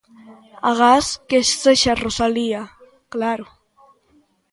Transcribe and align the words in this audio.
Agás 0.69 1.05
que 1.27 1.37
sexas 1.63 2.01
Rosalía, 2.05 2.61
claro. 3.13 3.45